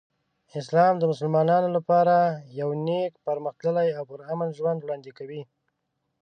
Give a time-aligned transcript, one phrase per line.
[0.59, 2.15] اسلام د مسلمانانو لپاره
[2.59, 5.41] یو نیک، پرمختللی او پرامن ژوند وړاندې کوي.